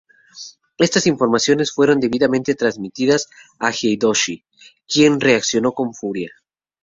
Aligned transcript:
Estas 0.79 1.05
informaciones 1.05 1.71
fueron 1.71 1.99
debidamente 1.99 2.55
transmitidas 2.55 3.27
a 3.59 3.71
Hideyoshi, 3.71 4.43
quien 4.91 5.19
reaccionó 5.21 5.73
con 5.73 5.93
furia. 5.93 6.31